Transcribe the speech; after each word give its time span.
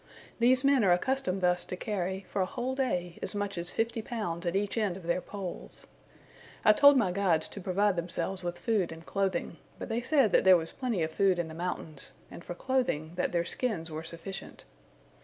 These 0.39 0.63
men 0.63 0.83
are 0.83 0.91
accustomed 0.93 1.41
thus 1.41 1.63
to 1.65 1.75
carry, 1.77 2.25
for 2.27 2.41
a 2.41 2.47
whole 2.47 2.73
day, 2.73 3.19
as 3.21 3.35
much 3.35 3.55
as 3.55 3.69
fifty 3.69 4.01
pounds 4.01 4.47
at 4.47 4.55
each 4.55 4.75
end 4.75 4.97
of 4.97 5.03
their 5.03 5.21
poles. 5.21 5.85
I 6.65 6.73
told 6.73 6.97
my 6.97 7.11
guides 7.11 7.47
to 7.49 7.61
provide 7.61 7.97
themselves 7.97 8.43
with 8.43 8.57
food 8.57 8.91
and 8.91 9.05
clothing; 9.05 9.57
but 9.77 9.89
they 9.89 10.01
said 10.01 10.31
that 10.31 10.43
there 10.43 10.57
was 10.57 10.71
plenty 10.71 11.03
of 11.03 11.11
food 11.11 11.37
in 11.37 11.49
the 11.49 11.53
mountains, 11.53 12.13
and 12.31 12.43
for 12.43 12.55
clothing, 12.55 13.11
that 13.15 13.31
their 13.31 13.45
skins 13.45 13.91
were 13.91 14.03
sufficient. 14.03 14.63